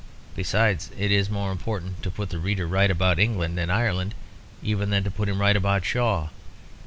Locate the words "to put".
2.01-2.29, 5.03-5.29